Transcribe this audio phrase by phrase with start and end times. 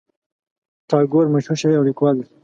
[0.89, 2.27] ټاګور مشهور شاعر او لیکوال دی.